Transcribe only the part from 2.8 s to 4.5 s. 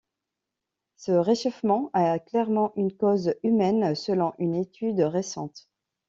cause humaine selon